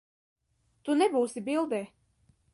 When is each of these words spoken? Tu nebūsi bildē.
Tu 0.89 0.95
nebūsi 1.03 1.45
bildē. 1.51 1.85